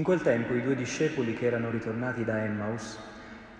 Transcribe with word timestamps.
In 0.00 0.06
quel 0.06 0.22
tempo 0.22 0.54
i 0.54 0.62
due 0.62 0.74
discepoli 0.74 1.34
che 1.34 1.44
erano 1.44 1.68
ritornati 1.68 2.24
da 2.24 2.42
Emmaus 2.42 2.98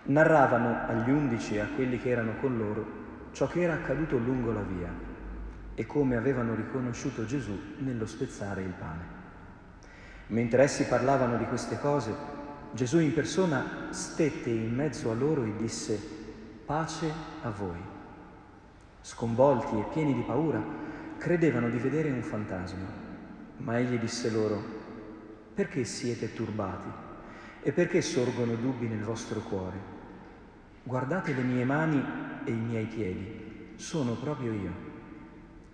narravano 0.05 0.87
agli 0.87 1.11
undici 1.11 1.57
e 1.57 1.61
a 1.61 1.67
quelli 1.67 1.99
che 1.99 2.09
erano 2.09 2.37
con 2.41 2.57
loro 2.57 2.87
ciò 3.33 3.47
che 3.47 3.61
era 3.61 3.75
accaduto 3.75 4.17
lungo 4.17 4.51
la 4.51 4.63
via 4.63 4.91
e 5.75 5.85
come 5.85 6.17
avevano 6.17 6.55
riconosciuto 6.55 7.27
Gesù 7.27 7.53
nello 7.81 8.07
spezzare 8.07 8.63
il 8.63 8.73
pane. 8.73 9.03
Mentre 10.29 10.63
essi 10.63 10.85
parlavano 10.85 11.37
di 11.37 11.45
queste 11.45 11.79
cose, 11.79 12.15
Gesù 12.73 13.01
in 13.01 13.13
persona 13.13 13.89
stette 13.91 14.49
in 14.49 14.75
mezzo 14.75 15.11
a 15.11 15.15
loro 15.15 15.45
e 15.45 15.55
disse, 15.59 16.01
pace 16.65 17.13
a 17.43 17.51
voi. 17.51 17.81
Sconvolti 19.03 19.79
e 19.79 19.85
pieni 19.93 20.15
di 20.15 20.23
paura, 20.23 20.65
credevano 21.19 21.69
di 21.69 21.77
vedere 21.77 22.09
un 22.09 22.23
fantasma, 22.23 22.87
ma 23.59 23.79
egli 23.79 23.99
disse 23.99 24.31
loro, 24.31 24.80
perché 25.55 25.85
siete 25.85 26.33
turbati 26.33 26.89
e 27.63 27.73
perché 27.73 28.01
sorgono 28.01 28.55
dubbi 28.55 28.87
nel 28.87 29.03
vostro 29.03 29.41
cuore? 29.41 29.99
Guardate 30.83 31.35
le 31.35 31.43
mie 31.43 31.65
mani 31.65 32.03
e 32.45 32.51
i 32.51 32.57
miei 32.57 32.87
piedi, 32.87 33.75
sono 33.77 34.15
proprio 34.15 34.53
io. 34.53 34.73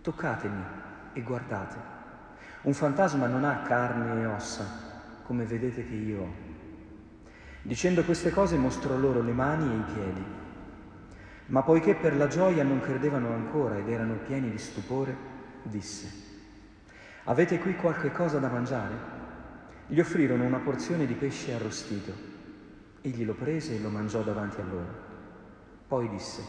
Toccatemi 0.00 0.62
e 1.12 1.22
guardate. 1.22 1.76
Un 2.62 2.74
fantasma 2.74 3.26
non 3.26 3.44
ha 3.44 3.62
carne 3.62 4.20
e 4.20 4.26
ossa, 4.26 5.20
come 5.24 5.44
vedete 5.44 5.86
che 5.86 5.94
io 5.94 6.20
ho. 6.20 6.34
Dicendo 7.62 8.02
queste 8.04 8.30
cose 8.30 8.56
mostrò 8.56 8.96
loro 8.96 9.22
le 9.22 9.32
mani 9.32 9.72
e 9.72 9.76
i 9.76 9.92
piedi. 9.92 10.24
Ma 11.46 11.62
poiché 11.62 11.94
per 11.94 12.16
la 12.16 12.26
gioia 12.26 12.64
non 12.64 12.80
credevano 12.80 13.32
ancora 13.32 13.76
ed 13.76 13.88
erano 13.88 14.14
pieni 14.26 14.50
di 14.50 14.58
stupore, 14.58 15.16
disse, 15.62 16.24
Avete 17.24 17.58
qui 17.58 17.74
qualche 17.74 18.12
cosa 18.12 18.38
da 18.38 18.48
mangiare? 18.48 19.15
Gli 19.88 20.00
offrirono 20.00 20.44
una 20.44 20.58
porzione 20.58 21.06
di 21.06 21.14
pesce 21.14 21.52
arrostito. 21.52 22.12
Egli 23.02 23.24
lo 23.24 23.34
prese 23.34 23.76
e 23.76 23.80
lo 23.80 23.88
mangiò 23.88 24.20
davanti 24.22 24.60
a 24.60 24.64
loro. 24.64 25.04
Poi 25.86 26.08
disse, 26.08 26.42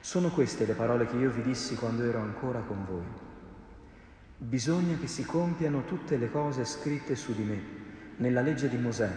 sono 0.00 0.28
queste 0.28 0.66
le 0.66 0.74
parole 0.74 1.06
che 1.06 1.16
io 1.16 1.30
vi 1.30 1.40
dissi 1.40 1.74
quando 1.74 2.02
ero 2.02 2.18
ancora 2.20 2.60
con 2.60 2.84
voi. 2.84 3.06
Bisogna 4.36 4.98
che 4.98 5.06
si 5.06 5.24
compiano 5.24 5.86
tutte 5.86 6.18
le 6.18 6.30
cose 6.30 6.66
scritte 6.66 7.16
su 7.16 7.34
di 7.34 7.44
me, 7.44 7.62
nella 8.16 8.42
legge 8.42 8.68
di 8.68 8.76
Mosè, 8.76 9.10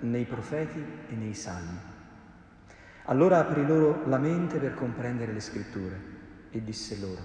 nei 0.00 0.24
profeti 0.24 0.78
e 1.08 1.14
nei 1.16 1.34
salmi. 1.34 1.78
Allora 3.06 3.40
aprì 3.40 3.66
loro 3.66 4.06
la 4.06 4.18
mente 4.18 4.58
per 4.58 4.74
comprendere 4.74 5.32
le 5.32 5.40
scritture 5.40 6.00
e 6.50 6.62
disse 6.62 6.96
loro, 7.00 7.22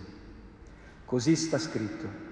così 1.05 1.35
sta 1.35 1.59
scritto 1.59 2.31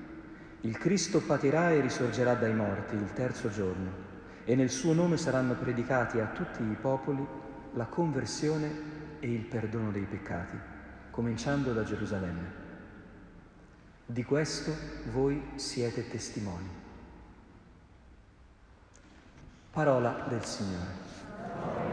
il 0.62 0.78
Cristo 0.78 1.22
patirà 1.22 1.72
e 1.72 1.82
risorgerà 1.82 2.36
dai 2.36 2.54
morti 2.54 2.96
il 2.96 3.14
terzo 3.14 3.50
giorno 3.50 4.10
e 4.46 4.56
nel 4.56 4.70
suo 4.70 4.94
nome 4.94 5.18
saranno 5.18 5.56
predicati 5.56 6.20
a 6.20 6.28
tutti 6.28 6.62
i 6.62 6.78
popoli 6.80 7.26
la 7.74 7.86
conversione 7.86 9.00
e 9.20 9.32
il 9.32 9.46
perdono 9.46 9.92
dei 9.92 10.06
peccati, 10.06 10.58
cominciando 11.10 11.74
da 11.74 11.84
Gerusalemme. 11.84 12.60
Di 14.06 14.24
questo 14.24 14.72
voi 15.12 15.42
siete 15.56 16.08
testimoni. 16.08 16.70
Parola 19.72 20.26
del 20.28 20.44
Signore. 20.44 21.91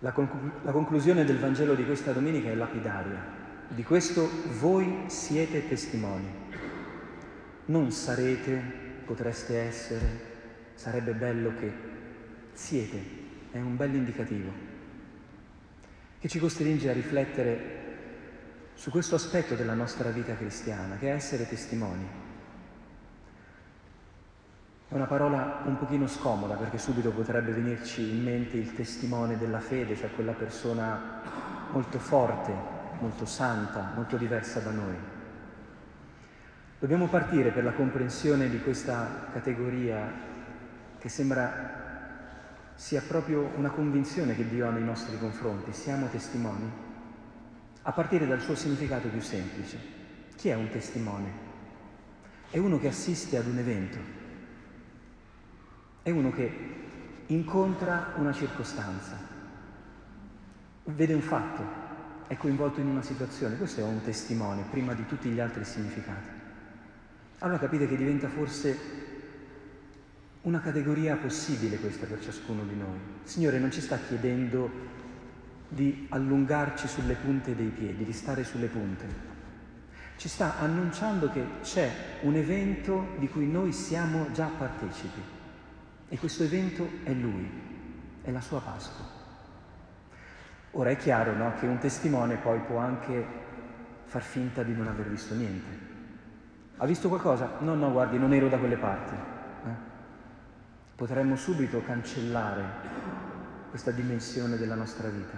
La, 0.00 0.12
conclu- 0.12 0.64
la 0.64 0.70
conclusione 0.70 1.24
del 1.24 1.38
Vangelo 1.38 1.74
di 1.74 1.84
questa 1.84 2.12
domenica 2.12 2.48
è 2.48 2.54
lapidaria. 2.54 3.36
Di 3.68 3.82
questo 3.82 4.28
voi 4.60 5.04
siete 5.06 5.66
testimoni. 5.68 6.46
Non 7.66 7.90
sarete, 7.90 8.62
potreste 9.04 9.58
essere, 9.58 10.20
sarebbe 10.74 11.12
bello 11.12 11.52
che 11.58 11.72
siete, 12.52 13.02
è 13.50 13.58
un 13.58 13.76
bel 13.76 13.94
indicativo, 13.94 14.50
che 16.18 16.28
ci 16.28 16.38
costringe 16.38 16.88
a 16.88 16.92
riflettere 16.92 17.76
su 18.74 18.90
questo 18.90 19.16
aspetto 19.16 19.54
della 19.54 19.74
nostra 19.74 20.10
vita 20.10 20.36
cristiana, 20.36 20.96
che 20.96 21.10
è 21.10 21.14
essere 21.14 21.48
testimoni. 21.48 22.27
È 24.90 24.94
una 24.94 25.04
parola 25.04 25.60
un 25.66 25.76
pochino 25.76 26.06
scomoda 26.06 26.54
perché 26.54 26.78
subito 26.78 27.10
potrebbe 27.10 27.52
venirci 27.52 28.08
in 28.08 28.22
mente 28.22 28.56
il 28.56 28.72
testimone 28.72 29.36
della 29.36 29.60
fede, 29.60 29.94
cioè 29.94 30.10
quella 30.12 30.32
persona 30.32 31.20
molto 31.72 31.98
forte, 31.98 32.54
molto 32.98 33.26
santa, 33.26 33.92
molto 33.94 34.16
diversa 34.16 34.60
da 34.60 34.70
noi. 34.70 34.96
Dobbiamo 36.78 37.06
partire 37.06 37.50
per 37.50 37.64
la 37.64 37.72
comprensione 37.72 38.48
di 38.48 38.62
questa 38.62 39.28
categoria 39.30 40.10
che 40.98 41.08
sembra 41.10 42.72
sia 42.74 43.02
proprio 43.02 43.50
una 43.56 43.68
convinzione 43.68 44.34
che 44.34 44.48
Dio 44.48 44.68
ha 44.68 44.70
nei 44.70 44.84
nostri 44.84 45.18
confronti. 45.18 45.70
Siamo 45.74 46.08
testimoni? 46.08 46.72
A 47.82 47.92
partire 47.92 48.26
dal 48.26 48.40
suo 48.40 48.54
significato 48.54 49.08
più 49.08 49.20
semplice. 49.20 49.78
Chi 50.34 50.48
è 50.48 50.54
un 50.54 50.70
testimone? 50.70 51.46
È 52.48 52.56
uno 52.56 52.78
che 52.78 52.88
assiste 52.88 53.36
ad 53.36 53.46
un 53.46 53.58
evento 53.58 54.17
è 56.08 56.10
uno 56.10 56.30
che 56.30 56.50
incontra 57.26 58.14
una 58.16 58.32
circostanza, 58.32 59.16
vede 60.84 61.12
un 61.12 61.20
fatto, 61.20 61.86
è 62.26 62.36
coinvolto 62.36 62.80
in 62.80 62.86
una 62.86 63.02
situazione, 63.02 63.56
questo 63.56 63.80
è 63.80 63.84
un 63.84 64.00
testimone 64.02 64.64
prima 64.70 64.94
di 64.94 65.04
tutti 65.06 65.28
gli 65.28 65.40
altri 65.40 65.64
significati. 65.64 66.36
Allora 67.40 67.58
capite 67.58 67.86
che 67.86 67.96
diventa 67.96 68.28
forse 68.28 69.06
una 70.42 70.60
categoria 70.60 71.16
possibile 71.16 71.78
questa 71.78 72.06
per 72.06 72.20
ciascuno 72.22 72.64
di 72.64 72.74
noi. 72.74 72.96
Il 73.22 73.28
Signore 73.28 73.58
non 73.58 73.70
ci 73.70 73.80
sta 73.80 73.98
chiedendo 73.98 74.96
di 75.68 76.06
allungarci 76.08 76.88
sulle 76.88 77.14
punte 77.14 77.54
dei 77.54 77.68
piedi, 77.68 78.04
di 78.04 78.12
stare 78.12 78.44
sulle 78.44 78.68
punte. 78.68 79.26
Ci 80.16 80.28
sta 80.28 80.58
annunciando 80.58 81.30
che 81.30 81.44
c'è 81.60 81.90
un 82.22 82.34
evento 82.34 83.08
di 83.18 83.28
cui 83.28 83.46
noi 83.46 83.72
siamo 83.72 84.32
già 84.32 84.46
partecipi. 84.46 85.36
E 86.08 86.18
questo 86.18 86.42
evento 86.42 86.88
è 87.02 87.12
Lui, 87.12 87.50
è 88.22 88.30
la 88.30 88.40
sua 88.40 88.60
Pasqua. 88.60 89.04
Ora 90.72 90.90
è 90.90 90.96
chiaro 90.96 91.34
no, 91.34 91.54
che 91.58 91.66
un 91.66 91.78
testimone 91.78 92.36
poi 92.36 92.60
può 92.60 92.78
anche 92.78 93.26
far 94.04 94.22
finta 94.22 94.62
di 94.62 94.74
non 94.74 94.86
aver 94.86 95.08
visto 95.08 95.34
niente. 95.34 95.86
Ha 96.76 96.86
visto 96.86 97.08
qualcosa? 97.08 97.56
No, 97.60 97.74
no, 97.74 97.90
guardi, 97.90 98.18
non 98.18 98.32
ero 98.32 98.48
da 98.48 98.58
quelle 98.58 98.76
parti. 98.76 99.14
Eh? 99.14 99.86
Potremmo 100.94 101.36
subito 101.36 101.82
cancellare 101.82 102.64
questa 103.68 103.90
dimensione 103.90 104.56
della 104.56 104.76
nostra 104.76 105.08
vita. 105.08 105.36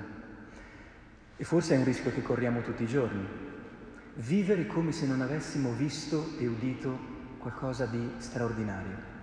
E 1.36 1.44
forse 1.44 1.74
è 1.74 1.78
un 1.78 1.84
rischio 1.84 2.12
che 2.12 2.22
corriamo 2.22 2.60
tutti 2.60 2.82
i 2.82 2.86
giorni. 2.86 3.26
Vivere 4.14 4.66
come 4.66 4.92
se 4.92 5.06
non 5.06 5.20
avessimo 5.20 5.72
visto 5.72 6.36
e 6.38 6.46
udito 6.46 6.98
qualcosa 7.38 7.86
di 7.86 8.12
straordinario. 8.18 9.18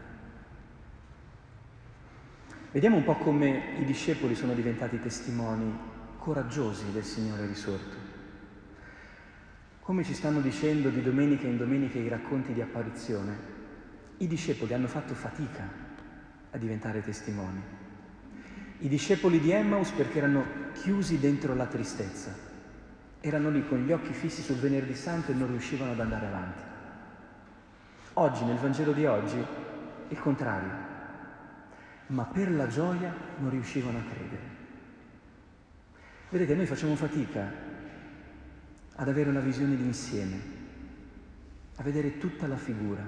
Vediamo 2.70 2.98
un 2.98 3.06
po' 3.06 3.16
come 3.16 3.78
i 3.80 3.86
discepoli 3.86 4.36
sono 4.36 4.54
diventati 4.54 5.00
testimoni 5.00 5.74
coraggiosi 6.20 6.92
del 6.92 7.06
Signore 7.06 7.48
risorto. 7.48 7.96
Come 9.80 10.04
ci 10.04 10.14
stanno 10.14 10.42
dicendo 10.42 10.90
di 10.90 11.02
domenica 11.02 11.48
in 11.48 11.56
domenica 11.56 11.98
i 11.98 12.10
racconti 12.10 12.52
di 12.52 12.60
apparizione, 12.60 13.56
i 14.18 14.28
discepoli 14.28 14.74
hanno 14.74 14.88
fatto 14.88 15.14
fatica 15.14 15.64
a 16.52 16.58
diventare 16.58 17.02
testimoni. 17.02 17.62
I 18.80 18.88
discepoli 18.90 19.40
di 19.40 19.52
Emmaus 19.52 19.92
perché 19.92 20.18
erano 20.18 20.44
chiusi 20.74 21.20
dentro 21.20 21.56
la 21.56 21.68
tristezza, 21.68 22.36
erano 23.22 23.50
lì 23.50 23.66
con 23.66 23.86
gli 23.86 23.94
occhi 23.94 24.12
fissi 24.12 24.42
sul 24.42 24.58
venerdì 24.58 24.94
santo 24.94 25.32
e 25.32 25.36
non 25.36 25.48
riuscivano 25.48 25.94
ad 25.94 26.02
andare 26.02 26.26
avanti. 26.26 26.62
Oggi, 28.16 28.44
nel 28.44 28.58
Vangelo 28.58 28.92
di 28.92 29.06
oggi, 29.06 29.42
il 30.10 30.20
contrario 30.20 30.87
ma 32.08 32.24
per 32.24 32.52
la 32.52 32.68
gioia 32.68 33.14
non 33.40 33.50
riuscivano 33.50 33.98
a 33.98 34.02
credere. 34.02 34.56
Vedete, 36.30 36.56
noi 36.56 36.66
facciamo 36.66 36.96
fatica 36.96 37.50
ad 38.96 39.08
avere 39.08 39.30
una 39.30 39.40
visione 39.40 39.76
d'insieme, 39.76 40.42
a 41.76 41.84
vedere 41.84 42.18
tutta 42.18 42.48
la 42.48 42.58
figura. 42.58 43.04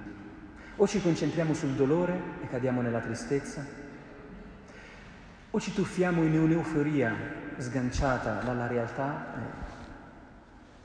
O 0.75 0.87
ci 0.87 1.01
concentriamo 1.01 1.53
sul 1.53 1.73
dolore 1.75 2.17
e 2.41 2.47
cadiamo 2.47 2.81
nella 2.81 3.01
tristezza, 3.01 3.65
o 5.51 5.59
ci 5.59 5.73
tuffiamo 5.73 6.23
in 6.23 6.39
un'euforia 6.39 7.15
sganciata 7.57 8.41
dalla 8.41 8.67
realtà 8.67 9.33
eh, 9.33 9.77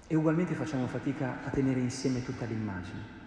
e 0.09 0.17
ugualmente 0.17 0.55
facciamo 0.55 0.87
fatica 0.87 1.39
a 1.45 1.51
tenere 1.51 1.81
insieme 1.81 2.25
tutta 2.25 2.47
l'immagine. 2.47 3.23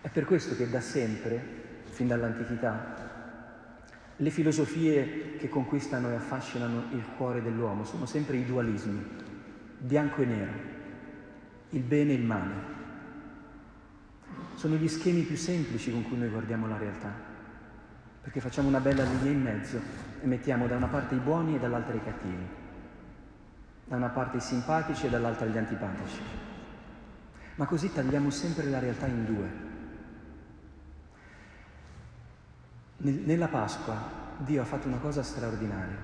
È 0.00 0.08
per 0.08 0.24
questo 0.24 0.56
che 0.56 0.70
da 0.70 0.80
sempre, 0.80 1.82
fin 1.84 2.06
dall'antichità, 2.06 3.11
Le 4.22 4.30
filosofie 4.30 5.34
che 5.36 5.48
conquistano 5.48 6.08
e 6.08 6.14
affascinano 6.14 6.84
il 6.92 7.02
cuore 7.16 7.42
dell'uomo 7.42 7.82
sono 7.82 8.06
sempre 8.06 8.36
i 8.36 8.44
dualismi, 8.44 9.04
bianco 9.78 10.22
e 10.22 10.24
nero, 10.24 10.52
il 11.70 11.82
bene 11.82 12.12
e 12.12 12.14
il 12.14 12.22
male. 12.22 12.54
Sono 14.54 14.76
gli 14.76 14.86
schemi 14.86 15.22
più 15.22 15.34
semplici 15.34 15.90
con 15.90 16.04
cui 16.04 16.16
noi 16.18 16.28
guardiamo 16.28 16.68
la 16.68 16.78
realtà, 16.78 17.12
perché 18.20 18.38
facciamo 18.38 18.68
una 18.68 18.78
bella 18.78 19.02
linea 19.02 19.32
in 19.32 19.42
mezzo 19.42 19.80
e 20.22 20.26
mettiamo 20.28 20.68
da 20.68 20.76
una 20.76 20.86
parte 20.86 21.16
i 21.16 21.18
buoni 21.18 21.56
e 21.56 21.58
dall'altra 21.58 21.94
i 21.94 22.04
cattivi, 22.04 22.46
da 23.86 23.96
una 23.96 24.10
parte 24.10 24.36
i 24.36 24.40
simpatici 24.40 25.06
e 25.06 25.10
dall'altra 25.10 25.46
gli 25.46 25.58
antipatici. 25.58 26.20
Ma 27.56 27.66
così 27.66 27.92
tagliamo 27.92 28.30
sempre 28.30 28.66
la 28.66 28.78
realtà 28.78 29.06
in 29.08 29.24
due. 29.24 29.71
Nella 33.04 33.48
Pasqua 33.48 34.20
Dio 34.38 34.62
ha 34.62 34.64
fatto 34.64 34.86
una 34.86 34.98
cosa 34.98 35.24
straordinaria. 35.24 35.98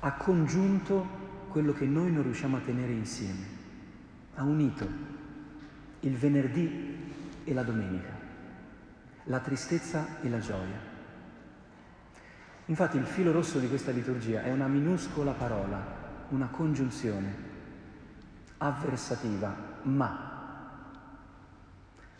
Ha 0.00 0.12
congiunto 0.16 1.46
quello 1.48 1.72
che 1.72 1.86
noi 1.86 2.12
non 2.12 2.22
riusciamo 2.22 2.58
a 2.58 2.60
tenere 2.60 2.92
insieme. 2.92 3.46
Ha 4.34 4.42
unito 4.42 4.86
il 6.00 6.14
venerdì 6.14 7.14
e 7.44 7.54
la 7.54 7.62
domenica, 7.62 8.10
la 9.24 9.38
tristezza 9.40 10.20
e 10.20 10.28
la 10.28 10.40
gioia. 10.40 10.90
Infatti 12.66 12.98
il 12.98 13.06
filo 13.06 13.32
rosso 13.32 13.58
di 13.58 13.68
questa 13.68 13.92
liturgia 13.92 14.42
è 14.42 14.52
una 14.52 14.68
minuscola 14.68 15.32
parola, 15.32 15.82
una 16.28 16.48
congiunzione 16.48 17.34
avversativa, 18.58 19.54
ma. 19.84 20.30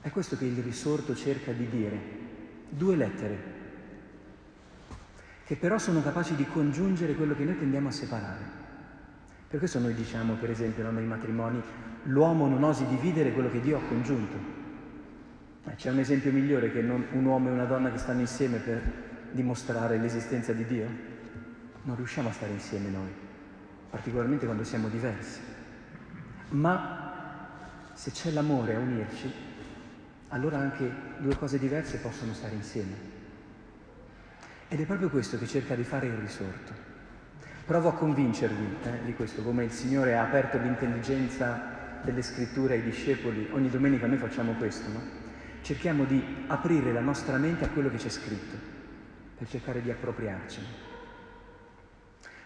È 0.01 0.11
questo 0.11 0.39
che 0.39 0.47
il 0.47 0.63
risorto 0.63 1.15
cerca 1.15 1.53
di 1.53 1.69
dire 1.69 2.22
due 2.75 2.97
lettere, 2.97 3.51
che 5.45 5.57
però 5.57 5.79
sono 5.79 6.03
capaci 6.03 6.35
di 6.35 6.47
congiungere 6.47 7.15
quello 7.15 7.35
che 7.35 7.45
noi 7.45 7.59
tendiamo 7.59 7.89
a 7.89 7.93
separare. 7.93 8.61
Per 9.49 9.59
questo 9.59 9.79
noi 9.79 9.93
diciamo, 9.93 10.35
per 10.35 10.51
esempio, 10.51 10.91
nei 10.91 11.05
matrimoni, 11.05 11.63
l'uomo 12.05 12.49
non 12.49 12.63
osi 12.63 12.87
dividere 12.87 13.33
quello 13.33 13.51
che 13.51 13.61
Dio 13.61 13.77
ha 13.77 13.83
congiunto. 13.87 14.61
Eh, 15.65 15.75
c'è 15.75 15.91
un 15.91 15.99
esempio 15.99 16.33
migliore 16.33 16.73
che 16.73 16.79
un 16.81 17.25
uomo 17.25 17.49
e 17.49 17.53
una 17.53 17.67
donna 17.67 17.91
che 17.91 17.99
stanno 17.99 18.21
insieme 18.21 18.59
per 18.59 18.81
dimostrare 19.33 19.99
l'esistenza 19.99 20.53
di 20.53 20.65
Dio? 20.65 20.87
Non 21.83 21.97
riusciamo 21.97 22.31
a 22.31 22.33
stare 22.33 22.53
insieme 22.53 22.89
noi, 22.89 23.11
particolarmente 23.91 24.47
quando 24.47 24.65
siamo 24.65 24.89
diversi. 24.89 25.41
Ma 26.51 27.91
se 27.93 28.11
c'è 28.11 28.31
l'amore 28.31 28.75
a 28.75 28.79
unirci, 28.79 29.31
allora 30.33 30.59
anche 30.59 30.91
due 31.19 31.37
cose 31.37 31.59
diverse 31.59 31.99
possono 31.99 32.33
stare 32.33 32.55
insieme. 32.55 33.11
Ed 34.69 34.81
è 34.81 34.87
proprio 34.87 35.11
questo 35.11 35.39
che 35.39 35.47
cerca 35.47 35.75
di 35.75 35.85
fare 35.85 36.07
il 36.07 36.15
risorto. 36.15 36.91
Provo 37.67 37.91
a 37.91 37.95
convincervi 37.95 38.77
eh, 38.83 39.05
di 39.05 39.15
questo, 39.15 39.43
come 39.43 39.65
il 39.65 39.71
Signore 39.71 40.17
ha 40.17 40.23
aperto 40.23 40.59
l'intelligenza 40.59 42.01
delle 42.03 42.23
scritture 42.23 42.75
ai 42.75 42.83
discepoli. 42.83 43.49
Ogni 43.53 43.69
domenica 43.69 44.07
noi 44.07 44.17
facciamo 44.17 44.55
questo, 44.55 44.91
no? 44.91 45.01
Cerchiamo 45.61 46.05
di 46.05 46.45
aprire 46.47 46.93
la 46.93 47.01
nostra 47.01 47.37
mente 47.37 47.65
a 47.65 47.69
quello 47.69 47.91
che 47.91 47.99
c'è 47.99 48.09
scritto, 48.09 48.57
per 49.37 49.49
cercare 49.49 49.83
di 49.83 49.91
appropriarcene. 49.91 50.67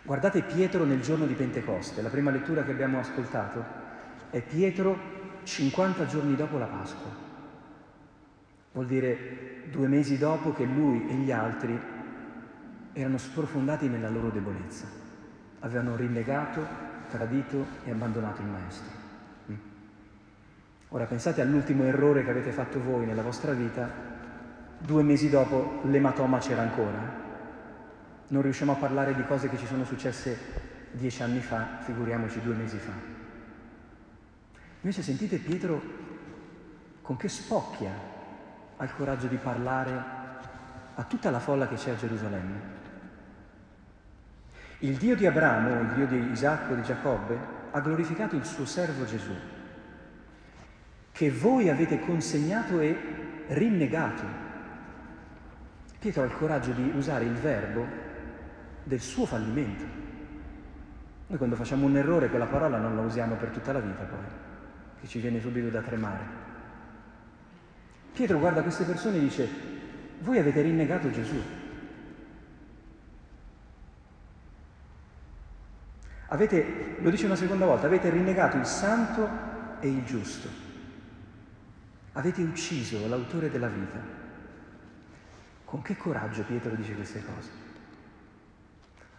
Guardate 0.03 0.43
Pietro 0.43 0.85
nel 0.85 1.01
giorno 1.01 1.27
di 1.27 1.35
Pentecoste, 1.35 2.03
la 2.03 2.11
prima 2.11 2.31
lettura 2.31 2.65
che 2.65 2.73
abbiamo 2.73 2.99
ascoltato 2.99 3.65
è 4.31 4.43
Pietro 4.43 5.41
50 5.45 6.07
giorni 6.07 6.35
dopo 6.35 6.59
la 6.59 6.67
Pasqua. 6.67 7.26
Vuol 8.77 8.89
dire 8.89 9.63
due 9.71 9.89
mesi 9.89 10.19
dopo 10.19 10.53
che 10.53 10.67
lui 10.67 11.09
e 11.09 11.15
gli 11.15 11.33
altri 11.33 11.81
erano 12.93 13.17
sprofondati 13.17 13.89
nella 13.89 14.11
loro 14.11 14.29
debolezza, 14.29 14.85
avevano 15.61 15.97
rinnegato, 15.97 16.61
tradito 17.09 17.65
e 17.85 17.93
abbandonato 17.93 18.43
il 18.43 18.49
Maestro. 18.49 18.91
Mm. 19.51 19.55
Ora 20.89 21.07
pensate 21.07 21.41
all'ultimo 21.41 21.85
errore 21.85 22.23
che 22.23 22.29
avete 22.29 22.53
fatto 22.53 22.79
voi 22.83 23.07
nella 23.07 23.23
vostra 23.23 23.53
vita, 23.53 23.91
due 24.77 25.03
mesi 25.03 25.31
dopo 25.31 25.81
l'ematoma 25.85 26.37
c'era 26.37 26.61
ancora. 26.61 27.25
Non 28.29 28.43
riusciamo 28.43 28.73
a 28.73 28.77
parlare 28.77 29.15
di 29.15 29.25
cose 29.25 29.49
che 29.49 29.57
ci 29.57 29.65
sono 29.65 29.87
successe 29.87 30.37
dieci 30.91 31.23
anni 31.23 31.41
fa, 31.41 31.79
figuriamoci 31.81 32.43
due 32.43 32.55
mesi 32.55 32.77
fa. 32.77 32.93
Invece 34.83 35.01
sentite 35.01 35.39
Pietro 35.39 35.81
con 37.01 37.17
che 37.17 37.29
spocchia 37.29 38.16
ha 38.77 38.85
il 38.85 38.95
coraggio 38.95 39.27
di 39.27 39.37
parlare 39.37 40.15
a 40.95 41.03
tutta 41.05 41.31
la 41.31 41.39
folla 41.39 41.69
che 41.69 41.77
c'è 41.77 41.91
a 41.91 41.97
Gerusalemme. 41.97 42.75
Il 44.81 44.97
Dio 44.97 45.17
di 45.17 45.27
Abramo, 45.27 45.81
il 45.81 45.93
Dio 45.95 46.07
di 46.07 46.31
Isacco 46.31 46.75
di 46.75 46.83
Giacobbe, 46.83 47.39
ha 47.71 47.81
glorificato 47.81 48.37
il 48.37 48.45
suo 48.45 48.67
servo 48.67 49.05
Gesù, 49.05 49.35
che 51.13 51.31
voi 51.31 51.71
avete 51.71 52.01
consegnato 52.01 52.81
e 52.81 53.45
rinnegato. 53.49 54.45
Pietro 55.99 56.23
ha 56.23 56.27
il 56.27 56.37
coraggio 56.37 56.73
di 56.73 56.93
usare 56.95 57.25
il 57.25 57.33
verbo 57.33 57.87
del 58.85 59.01
suo 59.01 59.25
fallimento. 59.25 59.85
Noi 61.27 61.39
quando 61.39 61.57
facciamo 61.57 61.87
un 61.87 61.97
errore 61.97 62.29
quella 62.29 62.47
parola 62.47 62.79
non 62.79 62.95
la 62.95 63.03
usiamo 63.03 63.35
per 63.37 63.49
tutta 63.49 63.73
la 63.73 63.81
vita 63.81 64.05
poi, 64.05 64.25
che 65.01 65.07
ci 65.09 65.19
viene 65.21 65.41
subito 65.41 65.69
da 65.69 65.81
tremare. 65.81 66.46
Pietro 68.17 68.39
guarda 68.39 68.63
queste 68.63 68.85
persone 68.85 69.19
e 69.19 69.21
dice, 69.21 69.47
voi 70.21 70.39
avete 70.39 70.63
rinnegato 70.63 71.11
Gesù. 71.11 71.39
Avete, 76.29 76.97
lo 76.99 77.11
dice 77.11 77.27
una 77.27 77.37
seconda 77.37 77.67
volta, 77.67 77.85
avete 77.85 78.09
rinnegato 78.09 78.57
il 78.57 78.65
santo 78.65 79.29
e 79.81 79.89
il 79.89 80.03
giusto. 80.05 80.49
Avete 82.13 82.41
ucciso 82.41 83.07
l'autore 83.07 83.51
della 83.51 83.69
vita. 83.69 84.01
Con 85.67 85.83
che 85.83 85.99
coraggio 85.99 86.43
Pietro 86.45 86.75
dice 86.75 86.95
queste 86.95 87.23
cose? 87.23 87.51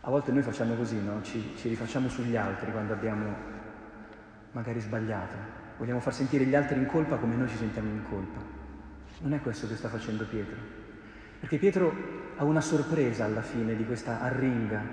A 0.02 0.10
volte 0.10 0.32
noi 0.32 0.42
facciamo 0.42 0.74
così, 0.74 1.00
no? 1.00 1.22
Ci, 1.22 1.54
ci 1.56 1.70
rifacciamo 1.70 2.10
sugli 2.10 2.36
altri 2.36 2.72
quando 2.72 2.94
abbiamo 2.94 3.36
magari 4.54 4.80
sbagliato. 4.80 5.36
Vogliamo 5.78 6.00
far 6.00 6.16
sentire 6.16 6.46
gli 6.46 6.56
altri 6.56 6.80
in 6.80 6.88
colpa 6.88 7.18
come 7.18 7.36
noi 7.36 7.48
ci 7.48 7.57
sentiamo 7.57 7.90
in 7.92 8.02
colpa. 8.10 8.56
Non 9.19 9.33
è 9.33 9.42
questo 9.42 9.68
che 9.68 9.76
sta 9.76 9.90
facendo 9.90 10.26
Pietro, 10.26 10.57
perché 11.40 11.57
Pietro 11.57 11.92
ha 12.38 12.44
una 12.44 12.62
sorpresa 12.62 13.26
alla 13.26 13.42
fine 13.42 13.76
di 13.76 13.83
questa 13.83 14.21
arringa 14.21 14.83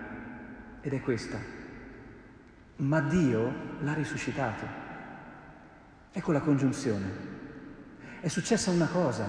ed 0.81 0.95
è 0.95 1.01
questa. 1.01 1.39
Ma 2.77 3.01
Dio 3.01 3.53
l'ha 3.81 3.93
risuscitato. 3.93 4.65
Ecco 6.11 6.33
la 6.33 6.41
congiunzione. 6.41 7.33
È 8.21 8.29
successa 8.29 8.71
una 8.71 8.87
cosa, 8.87 9.27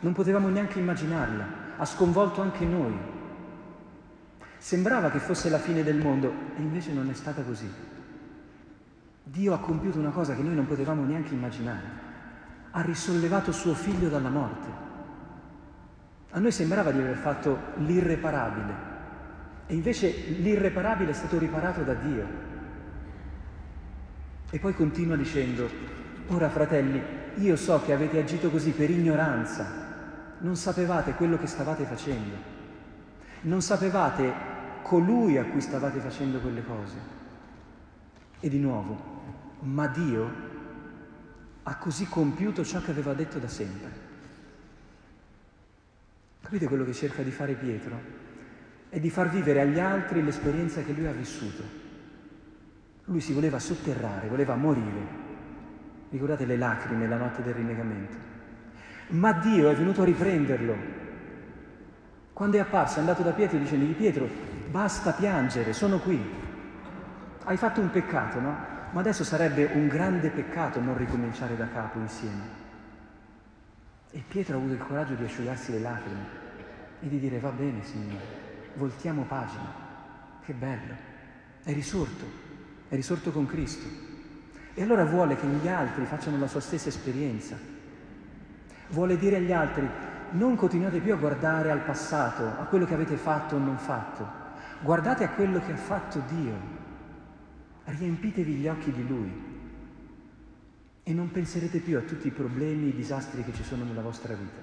non 0.00 0.12
potevamo 0.12 0.48
neanche 0.48 0.80
immaginarla, 0.80 1.46
ha 1.76 1.84
sconvolto 1.84 2.40
anche 2.40 2.64
noi. 2.64 2.98
Sembrava 4.58 5.10
che 5.10 5.20
fosse 5.20 5.48
la 5.48 5.58
fine 5.58 5.84
del 5.84 5.98
mondo 5.98 6.32
e 6.56 6.62
invece 6.62 6.92
non 6.92 7.08
è 7.08 7.14
stata 7.14 7.42
così. 7.42 7.70
Dio 9.22 9.54
ha 9.54 9.60
compiuto 9.60 10.00
una 10.00 10.10
cosa 10.10 10.34
che 10.34 10.42
noi 10.42 10.56
non 10.56 10.66
potevamo 10.66 11.04
neanche 11.04 11.34
immaginare 11.34 12.05
ha 12.76 12.82
risollevato 12.82 13.52
suo 13.52 13.72
figlio 13.72 14.10
dalla 14.10 14.28
morte. 14.28 14.68
A 16.32 16.38
noi 16.38 16.52
sembrava 16.52 16.90
di 16.90 16.98
aver 16.98 17.16
fatto 17.16 17.58
l'irreparabile 17.76 18.74
e 19.66 19.74
invece 19.74 20.10
l'irreparabile 20.40 21.12
è 21.12 21.14
stato 21.14 21.38
riparato 21.38 21.80
da 21.80 21.94
Dio. 21.94 22.26
E 24.50 24.58
poi 24.58 24.74
continua 24.74 25.16
dicendo, 25.16 25.66
ora 26.26 26.50
fratelli, 26.50 27.02
io 27.36 27.56
so 27.56 27.80
che 27.82 27.94
avete 27.94 28.18
agito 28.18 28.50
così 28.50 28.72
per 28.72 28.90
ignoranza, 28.90 29.66
non 30.40 30.54
sapevate 30.54 31.14
quello 31.14 31.38
che 31.38 31.46
stavate 31.46 31.84
facendo, 31.84 32.36
non 33.42 33.62
sapevate 33.62 34.32
colui 34.82 35.38
a 35.38 35.46
cui 35.46 35.62
stavate 35.62 35.98
facendo 36.00 36.40
quelle 36.40 36.62
cose. 36.62 36.96
E 38.38 38.50
di 38.50 38.58
nuovo, 38.58 39.14
ma 39.60 39.86
Dio 39.86 40.55
ha 41.68 41.76
così 41.76 42.06
compiuto 42.06 42.64
ciò 42.64 42.80
che 42.80 42.92
aveva 42.92 43.12
detto 43.12 43.38
da 43.38 43.48
sempre. 43.48 44.04
Capite 46.40 46.68
quello 46.68 46.84
che 46.84 46.92
cerca 46.92 47.22
di 47.22 47.32
fare 47.32 47.54
Pietro? 47.54 47.98
È 48.88 49.00
di 49.00 49.10
far 49.10 49.28
vivere 49.30 49.62
agli 49.62 49.80
altri 49.80 50.22
l'esperienza 50.22 50.82
che 50.82 50.92
lui 50.92 51.06
ha 51.06 51.12
vissuto. 51.12 51.64
Lui 53.06 53.20
si 53.20 53.32
voleva 53.32 53.58
sotterrare, 53.58 54.28
voleva 54.28 54.54
morire. 54.54 55.24
Ricordate 56.10 56.46
le 56.46 56.56
lacrime 56.56 57.08
la 57.08 57.16
notte 57.16 57.42
del 57.42 57.54
rinnegamento. 57.54 58.16
Ma 59.08 59.32
Dio 59.32 59.68
è 59.68 59.74
venuto 59.74 60.02
a 60.02 60.04
riprenderlo. 60.04 60.76
Quando 62.32 62.58
è 62.58 62.60
apparso, 62.60 62.98
è 62.98 63.00
andato 63.00 63.22
da 63.22 63.32
Pietro 63.32 63.58
dicendogli 63.58 63.94
Pietro, 63.94 64.28
basta 64.70 65.10
piangere, 65.12 65.72
sono 65.72 65.98
qui. 65.98 66.22
Hai 67.42 67.56
fatto 67.56 67.80
un 67.80 67.90
peccato, 67.90 68.38
no? 68.38 68.75
Ma 68.92 69.00
adesso 69.00 69.24
sarebbe 69.24 69.64
un 69.74 69.88
grande 69.88 70.30
peccato 70.30 70.80
non 70.80 70.96
ricominciare 70.96 71.56
da 71.56 71.68
capo 71.68 71.98
insieme. 71.98 72.64
E 74.10 74.22
Pietro 74.26 74.54
ha 74.54 74.58
avuto 74.58 74.72
il 74.72 74.78
coraggio 74.78 75.14
di 75.14 75.24
asciugarsi 75.24 75.72
le 75.72 75.80
lacrime. 75.80 76.44
e 77.00 77.08
di 77.08 77.18
dire 77.18 77.38
va 77.38 77.50
bene 77.50 77.84
Signore, 77.84 78.24
voltiamo 78.74 79.24
pagina, 79.24 79.70
che 80.42 80.54
bello, 80.54 80.94
è 81.62 81.72
risorto, 81.72 82.24
è 82.88 82.94
risorto 82.94 83.30
con 83.32 83.44
Cristo. 83.44 83.86
E 84.72 84.82
allora 84.82 85.04
vuole 85.04 85.36
che 85.36 85.46
gli 85.46 85.68
altri 85.68 86.04
facciano 86.04 86.38
la 86.38 86.46
sua 86.46 86.60
stessa 86.60 86.88
esperienza. 86.88 87.56
Vuole 88.88 89.16
dire 89.18 89.36
agli 89.36 89.52
altri, 89.52 89.88
non 90.30 90.56
continuate 90.56 91.00
più 91.00 91.12
a 91.12 91.16
guardare 91.16 91.70
al 91.70 91.80
passato, 91.80 92.44
a 92.44 92.64
quello 92.64 92.86
che 92.86 92.94
avete 92.94 93.16
fatto 93.16 93.56
o 93.56 93.58
non 93.58 93.78
fatto, 93.78 94.26
guardate 94.80 95.24
a 95.24 95.30
quello 95.30 95.60
che 95.60 95.72
ha 95.72 95.76
fatto 95.76 96.22
Dio. 96.28 96.84
Riempitevi 97.88 98.52
gli 98.54 98.66
occhi 98.66 98.90
di 98.92 99.06
Lui 99.06 99.32
e 101.04 101.12
non 101.12 101.30
penserete 101.30 101.78
più 101.78 101.96
a 101.96 102.02
tutti 102.02 102.26
i 102.26 102.32
problemi, 102.32 102.88
i 102.88 102.94
disastri 102.94 103.44
che 103.44 103.54
ci 103.54 103.62
sono 103.62 103.84
nella 103.84 104.02
vostra 104.02 104.34
vita. 104.34 104.60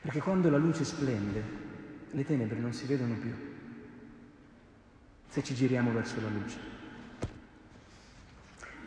Perché 0.00 0.20
quando 0.20 0.48
la 0.48 0.56
luce 0.56 0.82
splende, 0.82 1.42
le 2.10 2.24
tenebre 2.24 2.58
non 2.58 2.72
si 2.72 2.86
vedono 2.86 3.14
più, 3.14 3.32
se 5.28 5.42
ci 5.42 5.54
giriamo 5.54 5.92
verso 5.92 6.20
la 6.22 6.28
luce. 6.28 6.58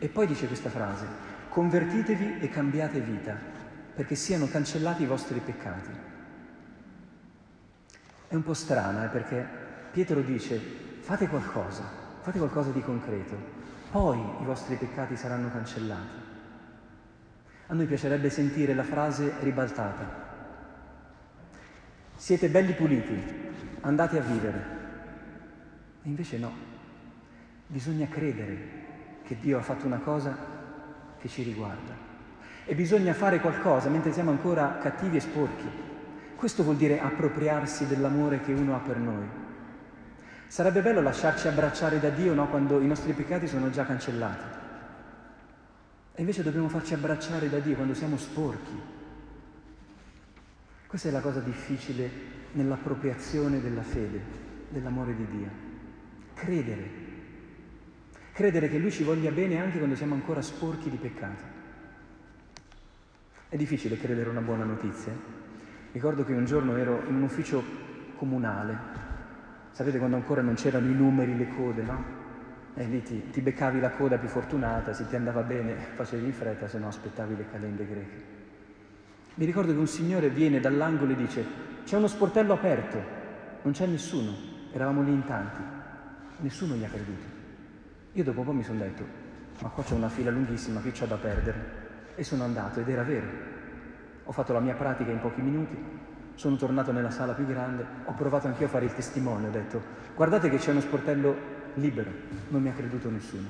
E 0.00 0.08
poi 0.08 0.26
dice 0.26 0.48
questa 0.48 0.70
frase, 0.70 1.06
convertitevi 1.50 2.40
e 2.40 2.48
cambiate 2.48 3.00
vita, 3.00 3.36
perché 3.94 4.16
siano 4.16 4.48
cancellati 4.48 5.04
i 5.04 5.06
vostri 5.06 5.38
peccati. 5.38 5.90
È 8.26 8.34
un 8.34 8.42
po' 8.42 8.54
strana, 8.54 9.04
eh, 9.04 9.08
perché 9.08 9.46
Pietro 9.92 10.20
dice, 10.20 10.60
fate 11.00 11.28
qualcosa, 11.28 12.06
fate 12.20 12.38
qualcosa 12.38 12.70
di 12.70 12.80
concreto, 12.80 13.36
poi 13.90 14.18
i 14.18 14.44
vostri 14.44 14.76
peccati 14.76 15.16
saranno 15.16 15.50
cancellati. 15.50 16.26
A 17.68 17.74
noi 17.74 17.86
piacerebbe 17.86 18.30
sentire 18.30 18.74
la 18.74 18.82
frase 18.82 19.34
ribaltata. 19.40 20.26
Siete 22.14 22.48
belli 22.48 22.72
puliti, 22.72 23.22
andate 23.80 24.18
a 24.18 24.22
vivere. 24.22 24.76
E 26.02 26.08
invece 26.08 26.38
no, 26.38 26.52
bisogna 27.66 28.08
credere 28.08 28.86
che 29.22 29.36
Dio 29.38 29.58
ha 29.58 29.62
fatto 29.62 29.86
una 29.86 29.98
cosa 29.98 30.36
che 31.18 31.28
ci 31.28 31.42
riguarda. 31.42 32.06
E 32.64 32.74
bisogna 32.74 33.14
fare 33.14 33.40
qualcosa 33.40 33.88
mentre 33.88 34.12
siamo 34.12 34.30
ancora 34.30 34.78
cattivi 34.78 35.16
e 35.16 35.20
sporchi. 35.20 35.70
Questo 36.36 36.62
vuol 36.62 36.76
dire 36.76 37.00
appropriarsi 37.00 37.86
dell'amore 37.86 38.40
che 38.40 38.52
uno 38.52 38.74
ha 38.74 38.78
per 38.80 38.98
noi. 38.98 39.26
Sarebbe 40.48 40.80
bello 40.80 41.02
lasciarci 41.02 41.46
abbracciare 41.46 42.00
da 42.00 42.08
Dio 42.08 42.32
no? 42.32 42.48
quando 42.48 42.80
i 42.80 42.86
nostri 42.86 43.12
peccati 43.12 43.46
sono 43.46 43.68
già 43.68 43.84
cancellati. 43.84 44.56
E 46.14 46.20
invece 46.20 46.42
dobbiamo 46.42 46.70
farci 46.70 46.94
abbracciare 46.94 47.50
da 47.50 47.58
Dio 47.58 47.76
quando 47.76 47.92
siamo 47.92 48.16
sporchi. 48.16 48.96
Questa 50.86 51.08
è 51.08 51.12
la 51.12 51.20
cosa 51.20 51.40
difficile 51.40 52.10
nell'appropriazione 52.52 53.60
della 53.60 53.82
fede, 53.82 54.20
dell'amore 54.70 55.14
di 55.14 55.26
Dio. 55.28 55.50
Credere. 56.32 56.90
Credere 58.32 58.70
che 58.70 58.78
Lui 58.78 58.90
ci 58.90 59.04
voglia 59.04 59.30
bene 59.30 59.60
anche 59.60 59.76
quando 59.76 59.96
siamo 59.96 60.14
ancora 60.14 60.40
sporchi 60.40 60.88
di 60.88 60.96
peccato. 60.96 61.56
È 63.50 63.56
difficile 63.56 63.98
credere 63.98 64.30
una 64.30 64.40
buona 64.40 64.64
notizia. 64.64 65.12
Ricordo 65.92 66.24
che 66.24 66.32
un 66.32 66.46
giorno 66.46 66.74
ero 66.76 67.02
in 67.06 67.16
un 67.16 67.22
ufficio 67.22 67.62
comunale 68.16 68.97
Sapete 69.78 69.98
quando 69.98 70.16
ancora 70.16 70.42
non 70.42 70.54
c'erano 70.54 70.88
i 70.88 70.92
numeri, 70.92 71.36
le 71.36 71.46
code, 71.54 71.82
no? 71.82 72.02
E 72.74 72.84
lì 72.86 73.00
ti, 73.00 73.30
ti 73.30 73.40
beccavi 73.40 73.78
la 73.78 73.90
coda 73.90 74.18
più 74.18 74.26
fortunata, 74.26 74.92
se 74.92 75.06
ti 75.06 75.14
andava 75.14 75.42
bene 75.42 75.76
facevi 75.94 76.24
in 76.24 76.32
fretta, 76.32 76.66
se 76.66 76.78
no 76.78 76.88
aspettavi 76.88 77.36
le 77.36 77.48
calende 77.48 77.86
greche. 77.86 78.22
Mi 79.34 79.44
ricordo 79.44 79.70
che 79.70 79.78
un 79.78 79.86
signore 79.86 80.30
viene 80.30 80.58
dall'angolo 80.58 81.12
e 81.12 81.14
dice 81.14 81.44
c'è 81.84 81.96
uno 81.96 82.08
sportello 82.08 82.54
aperto, 82.54 83.00
non 83.62 83.72
c'è 83.72 83.86
nessuno, 83.86 84.32
eravamo 84.72 85.02
lì 85.02 85.12
in 85.12 85.24
tanti, 85.24 85.62
nessuno 86.38 86.74
gli 86.74 86.82
ha 86.82 86.88
creduto. 86.88 87.26
Io 88.14 88.24
dopo 88.24 88.40
un 88.40 88.46
po' 88.46 88.52
mi 88.52 88.64
sono 88.64 88.80
detto, 88.80 89.04
ma 89.60 89.68
qua 89.68 89.84
c'è 89.84 89.94
una 89.94 90.08
fila 90.08 90.32
lunghissima, 90.32 90.80
qui 90.80 90.90
c'ho 90.90 91.06
da 91.06 91.18
perdere. 91.18 91.86
E 92.16 92.24
sono 92.24 92.42
andato 92.42 92.80
ed 92.80 92.88
era 92.88 93.04
vero. 93.04 93.26
Ho 94.24 94.32
fatto 94.32 94.52
la 94.52 94.58
mia 94.58 94.74
pratica 94.74 95.12
in 95.12 95.20
pochi 95.20 95.40
minuti, 95.40 95.76
sono 96.38 96.54
tornato 96.54 96.92
nella 96.92 97.10
sala 97.10 97.32
più 97.32 97.44
grande, 97.46 97.84
ho 98.04 98.12
provato 98.12 98.46
anch'io 98.46 98.66
a 98.66 98.68
fare 98.68 98.84
il 98.84 98.94
testimone, 98.94 99.48
ho 99.48 99.50
detto 99.50 99.82
guardate 100.14 100.48
che 100.48 100.58
c'è 100.58 100.70
uno 100.70 100.80
sportello 100.80 101.34
libero, 101.74 102.12
non 102.50 102.62
mi 102.62 102.68
ha 102.68 102.72
creduto 102.72 103.10
nessuno, 103.10 103.48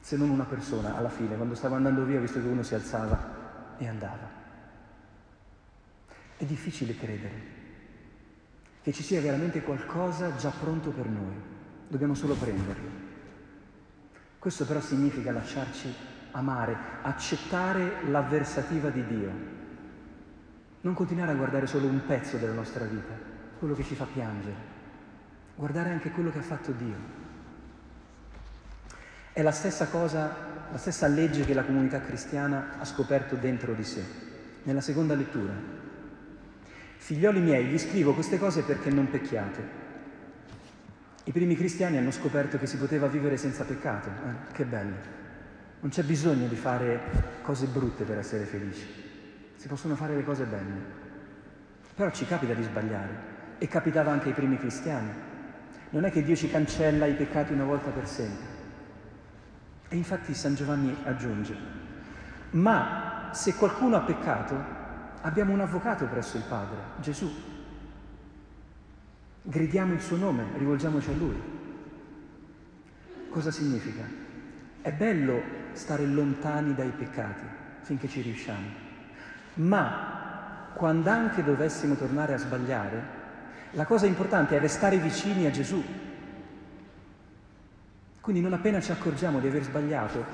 se 0.00 0.16
non 0.16 0.30
una 0.30 0.46
persona 0.46 0.96
alla 0.96 1.08
fine, 1.08 1.36
quando 1.36 1.54
stavo 1.54 1.76
andando 1.76 2.02
via 2.02 2.18
ho 2.18 2.22
visto 2.22 2.40
che 2.40 2.46
uno 2.48 2.64
si 2.64 2.74
alzava 2.74 3.76
e 3.78 3.86
andava. 3.86 4.28
È 6.36 6.44
difficile 6.44 6.96
credere 6.96 7.42
che 8.82 8.92
ci 8.92 9.04
sia 9.04 9.20
veramente 9.20 9.62
qualcosa 9.62 10.34
già 10.34 10.50
pronto 10.50 10.90
per 10.90 11.06
noi, 11.06 11.40
dobbiamo 11.86 12.14
solo 12.14 12.34
prenderlo. 12.34 12.90
Questo 14.40 14.64
però 14.64 14.80
significa 14.80 15.30
lasciarci 15.30 15.94
amare, 16.32 16.76
accettare 17.02 18.08
l'avversativa 18.10 18.90
di 18.90 19.06
Dio, 19.06 19.62
non 20.84 20.92
continuare 20.92 21.32
a 21.32 21.34
guardare 21.34 21.66
solo 21.66 21.86
un 21.86 22.04
pezzo 22.06 22.36
della 22.36 22.52
nostra 22.52 22.84
vita, 22.84 23.14
quello 23.58 23.74
che 23.74 23.84
ci 23.84 23.94
fa 23.94 24.04
piangere, 24.04 24.54
guardare 25.56 25.90
anche 25.90 26.10
quello 26.10 26.30
che 26.30 26.40
ha 26.40 26.42
fatto 26.42 26.72
Dio. 26.72 27.22
È 29.32 29.40
la 29.40 29.50
stessa 29.50 29.86
cosa, 29.88 30.36
la 30.70 30.76
stessa 30.76 31.06
legge 31.06 31.44
che 31.44 31.54
la 31.54 31.64
comunità 31.64 32.00
cristiana 32.00 32.78
ha 32.78 32.84
scoperto 32.84 33.34
dentro 33.36 33.72
di 33.72 33.82
sé, 33.82 34.04
nella 34.64 34.82
seconda 34.82 35.14
lettura. 35.14 35.54
Figlioli 36.98 37.40
miei, 37.40 37.66
vi 37.66 37.78
scrivo 37.78 38.12
queste 38.12 38.38
cose 38.38 38.62
perché 38.62 38.90
non 38.90 39.08
pecchiate. 39.08 39.82
I 41.24 41.32
primi 41.32 41.56
cristiani 41.56 41.96
hanno 41.96 42.10
scoperto 42.10 42.58
che 42.58 42.66
si 42.66 42.76
poteva 42.76 43.06
vivere 43.06 43.38
senza 43.38 43.64
peccato. 43.64 44.08
Eh? 44.10 44.52
Che 44.52 44.64
bello. 44.64 44.96
Non 45.80 45.90
c'è 45.90 46.02
bisogno 46.02 46.46
di 46.46 46.56
fare 46.56 47.40
cose 47.40 47.66
brutte 47.66 48.04
per 48.04 48.18
essere 48.18 48.44
felici 48.44 49.03
si 49.64 49.70
possono 49.70 49.96
fare 49.96 50.14
le 50.14 50.24
cose 50.24 50.44
belle, 50.44 50.78
però 51.94 52.10
ci 52.10 52.26
capita 52.26 52.52
di 52.52 52.62
sbagliare 52.62 53.56
e 53.56 53.66
capitava 53.66 54.10
anche 54.10 54.28
ai 54.28 54.34
primi 54.34 54.58
cristiani. 54.58 55.10
Non 55.88 56.04
è 56.04 56.10
che 56.10 56.22
Dio 56.22 56.36
ci 56.36 56.50
cancella 56.50 57.06
i 57.06 57.14
peccati 57.14 57.54
una 57.54 57.64
volta 57.64 57.88
per 57.88 58.06
sempre. 58.06 58.46
E 59.88 59.96
infatti 59.96 60.34
San 60.34 60.54
Giovanni 60.54 60.94
aggiunge, 61.04 61.56
ma 62.50 63.30
se 63.32 63.54
qualcuno 63.54 63.96
ha 63.96 64.00
peccato, 64.00 64.54
abbiamo 65.22 65.54
un 65.54 65.60
avvocato 65.60 66.04
presso 66.08 66.36
il 66.36 66.44
Padre, 66.46 66.76
Gesù. 67.00 67.32
Gridiamo 69.40 69.94
il 69.94 70.00
suo 70.02 70.18
nome, 70.18 70.44
rivolgiamoci 70.58 71.08
a 71.08 71.14
Lui. 71.14 71.42
Cosa 73.30 73.50
significa? 73.50 74.04
È 74.82 74.92
bello 74.92 75.40
stare 75.72 76.04
lontani 76.04 76.74
dai 76.74 76.90
peccati 76.90 77.44
finché 77.80 78.08
ci 78.08 78.20
riusciamo. 78.20 78.83
Ma 79.54 80.70
quando 80.74 81.10
anche 81.10 81.44
dovessimo 81.44 81.94
tornare 81.94 82.34
a 82.34 82.38
sbagliare, 82.38 83.22
la 83.72 83.84
cosa 83.84 84.06
importante 84.06 84.56
è 84.56 84.60
restare 84.60 84.98
vicini 84.98 85.46
a 85.46 85.50
Gesù. 85.50 85.82
Quindi 88.20 88.40
non 88.40 88.52
appena 88.52 88.80
ci 88.80 88.90
accorgiamo 88.90 89.38
di 89.38 89.48
aver 89.48 89.62
sbagliato, 89.62 90.24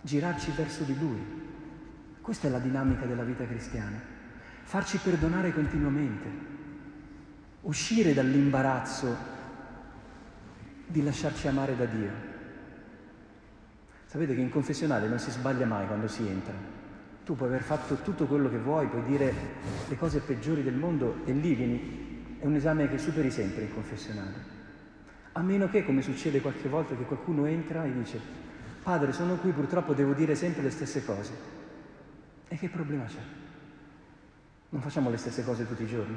girarci 0.00 0.50
verso 0.52 0.84
di 0.84 0.98
Lui. 0.98 1.42
Questa 2.20 2.46
è 2.46 2.50
la 2.50 2.58
dinamica 2.58 3.04
della 3.04 3.22
vita 3.22 3.46
cristiana. 3.46 4.00
Farci 4.62 4.98
perdonare 4.98 5.52
continuamente, 5.52 6.28
uscire 7.62 8.14
dall'imbarazzo 8.14 9.16
di 10.86 11.02
lasciarci 11.02 11.48
amare 11.48 11.76
da 11.76 11.84
Dio. 11.84 12.10
Sapete 14.06 14.34
che 14.34 14.40
in 14.40 14.50
confessionale 14.50 15.08
non 15.08 15.18
si 15.18 15.30
sbaglia 15.30 15.66
mai 15.66 15.86
quando 15.86 16.08
si 16.08 16.26
entra. 16.26 16.83
Tu 17.24 17.34
puoi 17.34 17.48
aver 17.48 17.62
fatto 17.62 17.94
tutto 17.96 18.26
quello 18.26 18.50
che 18.50 18.58
vuoi, 18.58 18.86
puoi 18.86 19.02
dire 19.04 19.32
le 19.88 19.96
cose 19.96 20.20
peggiori 20.20 20.62
del 20.62 20.74
mondo 20.74 21.22
e 21.24 21.32
lì 21.32 21.54
vieni, 21.54 22.36
è 22.38 22.44
un 22.44 22.54
esame 22.54 22.88
che 22.90 22.98
superi 22.98 23.30
sempre 23.30 23.62
il 23.62 23.72
confessionale. 23.72 24.52
A 25.32 25.40
meno 25.40 25.68
che, 25.68 25.86
come 25.86 26.02
succede 26.02 26.42
qualche 26.42 26.68
volta, 26.68 26.94
che 26.94 27.04
qualcuno 27.04 27.46
entra 27.46 27.84
e 27.84 27.92
dice, 27.94 28.20
padre, 28.82 29.12
sono 29.12 29.36
qui, 29.36 29.52
purtroppo 29.52 29.94
devo 29.94 30.12
dire 30.12 30.34
sempre 30.34 30.62
le 30.62 30.70
stesse 30.70 31.02
cose. 31.04 31.32
E 32.46 32.58
che 32.58 32.68
problema 32.68 33.04
c'è? 33.04 33.22
Non 34.68 34.82
facciamo 34.82 35.08
le 35.08 35.16
stesse 35.16 35.44
cose 35.44 35.66
tutti 35.66 35.84
i 35.84 35.88
giorni. 35.88 36.16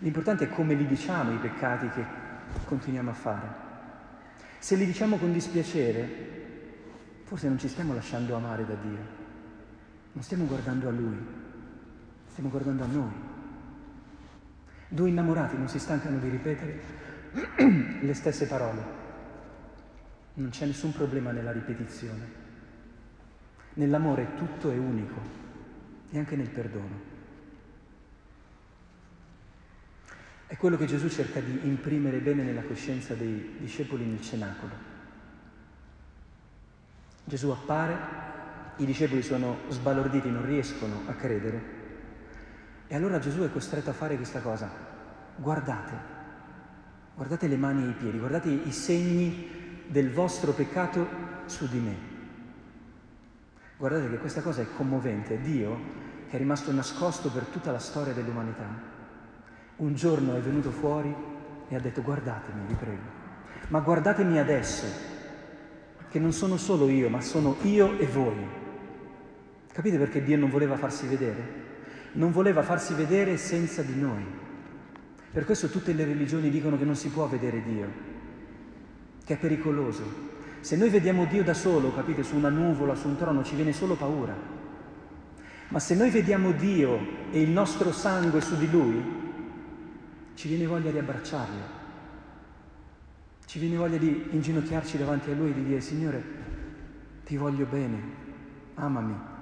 L'importante 0.00 0.44
è 0.44 0.48
come 0.48 0.74
li 0.74 0.86
diciamo 0.86 1.32
i 1.32 1.38
peccati 1.38 1.88
che 1.90 2.04
continuiamo 2.64 3.10
a 3.10 3.14
fare. 3.14 3.48
Se 4.58 4.74
li 4.74 4.84
diciamo 4.84 5.18
con 5.18 5.32
dispiacere, 5.32 6.08
forse 7.22 7.46
non 7.46 7.58
ci 7.58 7.68
stiamo 7.68 7.94
lasciando 7.94 8.34
amare 8.34 8.66
da 8.66 8.74
Dio. 8.74 9.17
Non 10.18 10.26
stiamo 10.26 10.46
guardando 10.46 10.88
a 10.88 10.90
Lui, 10.90 11.16
stiamo 12.26 12.48
guardando 12.48 12.82
a 12.82 12.86
noi. 12.88 13.12
Due 14.88 15.08
innamorati 15.08 15.56
non 15.56 15.68
si 15.68 15.78
stancano 15.78 16.18
di 16.18 16.28
ripetere 16.28 16.80
le 18.02 18.14
stesse 18.14 18.48
parole. 18.48 18.82
Non 20.34 20.50
c'è 20.50 20.66
nessun 20.66 20.92
problema 20.92 21.30
nella 21.30 21.52
ripetizione. 21.52 22.26
Nell'amore 23.74 24.34
tutto 24.34 24.72
è 24.72 24.76
unico 24.76 25.20
e 26.10 26.18
anche 26.18 26.34
nel 26.34 26.50
perdono. 26.50 27.00
È 30.48 30.56
quello 30.56 30.76
che 30.76 30.86
Gesù 30.86 31.08
cerca 31.08 31.38
di 31.38 31.60
imprimere 31.62 32.18
bene 32.18 32.42
nella 32.42 32.62
coscienza 32.62 33.14
dei 33.14 33.54
discepoli 33.60 34.04
nel 34.04 34.20
cenacolo. 34.20 34.72
Gesù 37.22 37.50
appare, 37.50 38.27
i 38.78 38.84
discepoli 38.84 39.22
sono 39.22 39.58
sbalorditi, 39.68 40.30
non 40.30 40.44
riescono 40.44 41.02
a 41.06 41.12
credere. 41.12 41.76
E 42.86 42.94
allora 42.94 43.18
Gesù 43.18 43.42
è 43.42 43.52
costretto 43.52 43.90
a 43.90 43.92
fare 43.92 44.16
questa 44.16 44.40
cosa. 44.40 44.70
Guardate, 45.36 45.92
guardate 47.14 47.46
le 47.46 47.56
mani 47.56 47.84
e 47.84 47.88
i 47.90 47.92
piedi, 47.92 48.18
guardate 48.18 48.48
i 48.48 48.72
segni 48.72 49.82
del 49.86 50.10
vostro 50.10 50.52
peccato 50.52 51.06
su 51.46 51.68
di 51.68 51.78
me. 51.78 51.96
Guardate 53.76 54.10
che 54.10 54.18
questa 54.18 54.42
cosa 54.42 54.62
è 54.62 54.66
commovente. 54.76 55.40
Dio, 55.40 55.78
che 56.28 56.36
è 56.36 56.38
rimasto 56.38 56.72
nascosto 56.72 57.30
per 57.30 57.44
tutta 57.44 57.70
la 57.70 57.78
storia 57.78 58.12
dell'umanità, 58.12 58.66
un 59.76 59.94
giorno 59.94 60.34
è 60.34 60.40
venuto 60.40 60.70
fuori 60.70 61.14
e 61.68 61.76
ha 61.76 61.80
detto 61.80 62.02
guardatemi, 62.02 62.66
vi 62.66 62.74
prego, 62.74 63.02
ma 63.68 63.80
guardatemi 63.80 64.38
adesso, 64.38 64.86
che 66.10 66.18
non 66.18 66.32
sono 66.32 66.56
solo 66.56 66.88
io, 66.88 67.08
ma 67.08 67.20
sono 67.20 67.56
io 67.62 67.98
e 67.98 68.06
voi. 68.06 68.57
Capite 69.78 69.96
perché 69.96 70.24
Dio 70.24 70.36
non 70.36 70.50
voleva 70.50 70.76
farsi 70.76 71.06
vedere? 71.06 71.36
Non 72.14 72.32
voleva 72.32 72.64
farsi 72.64 72.94
vedere 72.94 73.36
senza 73.36 73.80
di 73.80 73.94
noi. 73.94 74.24
Per 75.30 75.44
questo 75.44 75.68
tutte 75.68 75.92
le 75.92 76.04
religioni 76.04 76.50
dicono 76.50 76.76
che 76.76 76.84
non 76.84 76.96
si 76.96 77.10
può 77.10 77.28
vedere 77.28 77.62
Dio, 77.62 77.86
che 79.24 79.34
è 79.34 79.38
pericoloso. 79.38 80.02
Se 80.58 80.74
noi 80.74 80.88
vediamo 80.88 81.26
Dio 81.26 81.44
da 81.44 81.54
solo, 81.54 81.94
capite, 81.94 82.24
su 82.24 82.34
una 82.34 82.48
nuvola, 82.48 82.96
su 82.96 83.06
un 83.06 83.16
trono, 83.18 83.44
ci 83.44 83.54
viene 83.54 83.72
solo 83.72 83.94
paura. 83.94 84.34
Ma 85.68 85.78
se 85.78 85.94
noi 85.94 86.10
vediamo 86.10 86.50
Dio 86.50 86.98
e 87.30 87.40
il 87.40 87.50
nostro 87.50 87.92
sangue 87.92 88.40
su 88.40 88.56
di 88.56 88.68
Lui, 88.68 89.00
ci 90.34 90.48
viene 90.48 90.66
voglia 90.66 90.90
di 90.90 90.98
abbracciarlo, 90.98 91.62
ci 93.46 93.60
viene 93.60 93.76
voglia 93.76 93.96
di 93.96 94.26
inginocchiarci 94.30 94.98
davanti 94.98 95.30
a 95.30 95.34
Lui 95.36 95.50
e 95.50 95.54
di 95.54 95.62
dire 95.62 95.80
Signore, 95.80 96.24
ti 97.24 97.36
voglio 97.36 97.64
bene, 97.64 98.02
amami, 98.74 99.36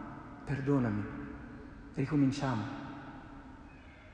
perdonami, 0.46 1.04
ricominciamo. 1.94 2.62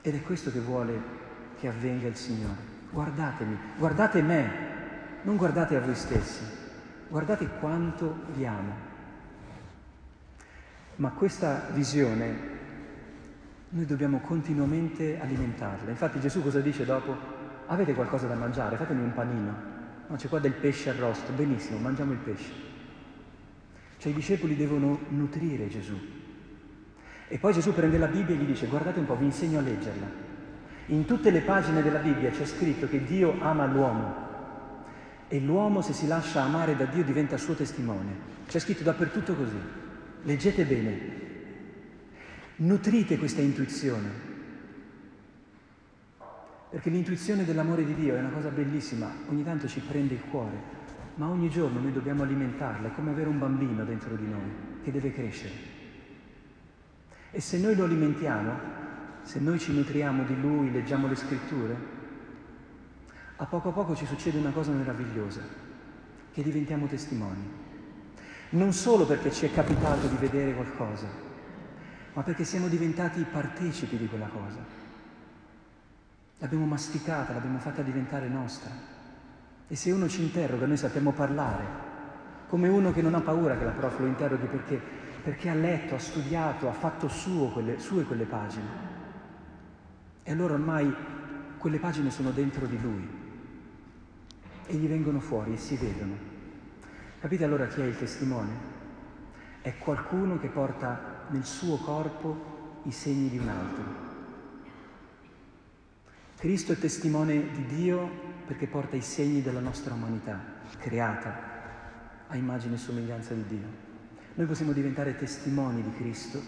Ed 0.01 0.15
è 0.15 0.23
questo 0.23 0.51
che 0.51 0.59
vuole 0.59 1.21
che 1.61 1.69
avvenga 1.69 2.09
il 2.09 2.17
Signore. 2.17 2.71
Guardatemi, 2.91 3.57
guardate 3.79 4.23
me, 4.23 4.51
non 5.23 5.37
guardate 5.37 5.77
a 5.77 5.81
voi 5.81 5.95
stessi, 5.95 6.45
guardate 7.09 7.47
quanto 7.61 8.25
vi 8.35 8.45
amo. 8.47 8.91
Ma 10.97 11.11
questa 11.11 11.69
visione 11.73 12.51
noi 13.71 13.87
dobbiamo 13.87 14.21
continuamente 14.21 15.19
alimentarla. 15.21 15.91
Infatti 15.91 16.21
Gesù 16.21 16.43
cosa 16.43 16.61
dice 16.61 16.85
dopo? 16.85 17.41
Avete 17.67 17.95
qualcosa 17.95 18.27
da 18.27 18.35
mangiare? 18.35 18.77
Fatemi 18.77 19.03
un 19.03 19.15
panino. 19.15 19.71
No, 20.09 20.17
c'è 20.17 20.29
qua 20.29 20.41
del 20.41 20.53
pesce 20.53 20.91
arrosto. 20.91 21.33
Benissimo, 21.33 21.79
mangiamo 21.79 22.13
il 22.13 22.19
pesce. 22.19 22.53
Cioè 23.97 24.13
i 24.13 24.15
discepoli 24.15 24.57
devono 24.57 24.99
nutrire 25.09 25.69
Gesù. 25.69 26.21
E 27.33 27.39
poi 27.39 27.55
Gesù 27.55 27.73
prende 27.73 27.97
la 27.97 28.09
Bibbia 28.09 28.35
e 28.35 28.39
gli 28.39 28.45
dice 28.45 28.67
guardate 28.67 28.99
un 28.99 29.07
po', 29.07 29.17
vi 29.17 29.25
insegno 29.25 29.59
a 29.59 29.63
leggerla. 29.63 30.07
In 30.89 31.07
tutte 31.07 31.31
le 31.31 31.41
pagine 31.41 31.81
della 31.83 32.01
Bibbia 32.01 32.31
c'è 32.31 32.45
scritto 32.45 32.87
che 32.87 33.05
Dio 33.05 33.41
ama 33.41 33.65
l'uomo 33.65 34.15
e 35.29 35.41
l'uomo 35.41 35.81
se 35.81 35.95
si 35.95 36.07
lascia 36.07 36.43
amare 36.43 36.77
da 36.77 36.85
Dio 36.85 37.03
diventa 37.03 37.39
suo 37.39 37.55
testimone. 37.55 38.11
C'è 38.47 38.59
scritto 38.59 38.83
dappertutto 38.83 39.35
così. 39.35 39.57
Leggete 40.25 40.67
bene, 40.67 41.21
Nutrite 42.57 43.17
questa 43.17 43.41
intuizione, 43.41 44.11
perché 46.69 46.91
l'intuizione 46.91 47.47
dell'amore 47.47 47.87
di 47.87 47.95
Dio 47.95 48.15
è 48.15 48.19
una 48.19 48.29
cosa 48.29 48.51
bellissima, 48.51 49.11
ogni 49.31 49.43
tanto 49.43 49.67
ci 49.69 49.81
prende 49.81 50.13
il 50.13 50.23
cuore, 50.31 50.61
ma 51.15 51.31
ogni 51.31 51.49
giorno 51.49 51.81
noi 51.81 51.93
dobbiamo 51.93 52.25
alimentarla, 52.25 52.89
è 52.89 52.95
come 52.95 53.11
avere 53.11 53.31
un 53.31 53.39
bambino 53.39 53.85
dentro 53.85 54.17
di 54.17 54.29
noi 54.29 54.81
che 54.85 54.93
deve 54.93 55.13
crescere. 55.15 55.72
E 57.33 57.41
se 57.41 57.59
noi 57.59 57.75
lo 57.75 57.85
alimentiamo, 57.85 58.53
se 59.23 59.41
noi 59.41 59.59
ci 59.59 59.73
nutriamo 59.73 60.25
di 60.25 60.39
lui, 60.39 60.71
leggiamo 60.71 61.09
le 61.09 61.17
scritture, 61.17 61.77
a 63.37 63.47
poco 63.47 63.71
a 63.71 63.73
poco 63.73 63.97
ci 63.97 64.05
succede 64.07 64.39
una 64.39 64.51
cosa 64.51 64.71
meravigliosa, 64.71 65.41
che 66.31 66.43
diventiamo 66.43 66.87
testimoni. 66.87 67.61
Non 68.51 68.73
solo 68.75 69.07
perché 69.07 69.33
ci 69.33 69.47
è 69.47 69.53
capitato 69.53 70.09
di 70.09 70.17
vedere 70.17 70.55
qualcosa, 70.55 71.09
ma 72.13 72.23
perché 72.23 72.45
siamo 72.45 72.69
diventati 72.69 73.25
partecipi 73.25 73.97
di 73.97 74.07
quella 74.07 74.27
cosa. 74.29 74.59
L'abbiamo 76.39 76.67
masticata, 76.67 77.33
l'abbiamo 77.33 77.59
fatta 77.59 77.81
diventare 77.81 78.29
nostra. 78.29 78.71
E 79.69 79.75
se 79.75 79.91
uno 79.91 80.07
ci 80.07 80.21
interroga, 80.21 80.67
noi 80.67 80.77
sappiamo 80.77 81.13
parlare, 81.13 81.65
come 82.47 82.69
uno 82.69 82.93
che 82.93 83.01
non 83.01 83.15
ha 83.15 83.21
paura 83.21 83.57
che 83.57 83.65
la 83.65 83.71
prof 83.71 83.99
lo 84.01 84.07
interroghi 84.07 84.47
perché, 84.47 84.81
perché 85.23 85.49
ha 85.49 85.55
letto, 85.55 85.95
ha 85.95 85.99
studiato, 85.99 86.69
ha 86.69 86.73
fatto 86.73 87.09
quelle, 87.53 87.79
sue 87.79 88.05
quelle 88.05 88.25
pagine. 88.25 88.91
E 90.25 90.33
allora 90.33 90.55
ormai 90.55 90.93
quelle 91.59 91.79
pagine 91.79 92.11
sono 92.11 92.31
dentro 92.31 92.67
di 92.67 92.81
lui 92.81 93.09
e 94.67 94.75
gli 94.75 94.89
vengono 94.89 95.21
fuori 95.21 95.53
e 95.53 95.57
si 95.57 95.77
vedono. 95.77 96.31
Capite 97.21 97.45
allora 97.45 97.67
chi 97.69 97.81
è 97.81 97.85
il 97.85 97.97
testimone? 97.97 98.71
È 99.61 99.79
qualcuno 99.79 100.41
che 100.41 100.49
porta 100.49 101.27
nel 101.29 101.45
suo 101.45 101.77
corpo 101.77 102.81
i 102.85 102.91
segni 102.91 103.29
di 103.29 103.39
un 103.39 103.49
altro. 103.49 104.11
Cristo 106.37 106.73
è 106.73 106.79
testimone 106.79 107.53
di 107.53 107.67
Dio 107.67 108.11
perché 108.45 108.67
porta 108.67 108.97
i 108.97 109.03
segni 109.03 109.41
della 109.41 109.61
nostra 109.61 109.95
umanità, 109.95 110.41
creata 110.79 111.51
a 112.27 112.37
immagine 112.37 112.75
e 112.75 112.79
somiglianza 112.79 113.35
di 113.35 113.47
Dio. 113.47 113.92
Noi 114.35 114.47
possiamo 114.47 114.73
diventare 114.73 115.17
testimoni 115.17 115.83
di 115.83 115.95
Cristo 115.97 116.41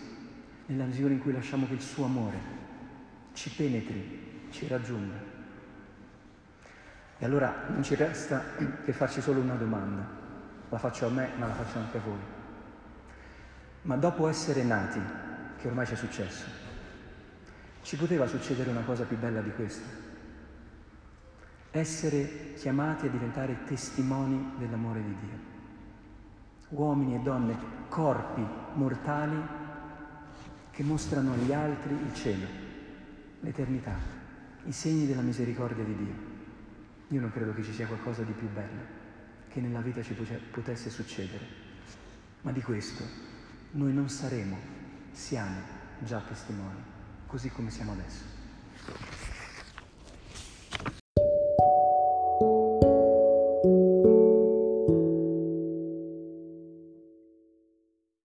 nella 0.67 0.85
misura 0.85 1.13
in 1.13 1.21
cui 1.21 1.33
lasciamo 1.33 1.67
che 1.67 1.75
il 1.75 1.81
suo 1.81 2.07
amore 2.07 2.39
ci 3.35 3.51
penetri, 3.51 4.49
ci 4.51 4.67
raggiunga. 4.67 5.33
E 7.19 7.25
allora 7.25 7.67
non 7.69 7.83
ci 7.83 7.95
resta 7.95 8.43
che 8.85 8.93
farci 8.93 9.21
solo 9.21 9.41
una 9.41 9.55
domanda. 9.55 10.23
La 10.71 10.79
faccio 10.79 11.07
a 11.07 11.11
me, 11.11 11.31
ma 11.37 11.47
la 11.47 11.55
faccio 11.55 11.79
anche 11.79 11.99
a 11.99 12.01
voi. 12.01 12.19
Ma 13.83 13.97
dopo 13.97 14.29
essere 14.29 14.63
nati, 14.63 15.01
che 15.59 15.69
ormai 15.69 15.87
ci 15.87 15.93
è 15.93 15.97
successo, 15.97 16.47
ci 17.83 17.97
poteva 17.97 18.27
succedere 18.27 18.71
una 18.71 18.81
cosa 18.81 19.05
più 19.05 19.19
bella 19.19 19.43
di 19.43 19.53
questa? 19.53 19.87
Essere 21.71 22.55
chiamati 22.55 23.07
a 23.07 23.11
diventare 23.11 23.65
testimoni 23.65 24.55
dell'amore 24.59 25.03
di 25.03 25.17
Dio. 25.21 25.54
Uomini 26.75 27.15
e 27.15 27.19
donne, 27.21 27.57
corpi 27.89 28.45
mortali 28.75 29.41
che 30.73 30.83
mostrano 30.83 31.33
agli 31.35 31.53
altri 31.53 31.95
il 31.95 32.13
cielo, 32.15 32.47
l'eternità, 33.41 33.95
i 34.65 34.73
segni 34.73 35.07
della 35.07 35.21
misericordia 35.21 35.85
di 35.85 35.97
Dio. 35.97 36.15
Io 37.09 37.21
non 37.21 37.31
credo 37.31 37.55
che 37.55 37.63
ci 37.63 37.73
sia 37.73 37.87
qualcosa 37.87 38.23
di 38.23 38.33
più 38.33 38.49
bello 38.53 39.03
che 39.49 39.61
nella 39.61 39.81
vita 39.81 40.03
ci 40.03 40.17
potesse 40.51 40.91
succedere, 40.91 41.47
ma 42.41 42.51
di 42.51 42.61
questo 42.61 43.05
noi 43.73 43.93
non 43.93 44.09
saremo, 44.09 44.59
siamo 45.13 45.61
già 46.01 46.21
testimoni, 46.27 46.83
così 47.29 47.51
come 47.51 47.71
siamo 47.71 47.93
adesso. 47.93 48.25